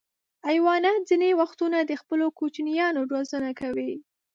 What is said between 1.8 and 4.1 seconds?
د خپلو کوچنیانو روزنه کوي.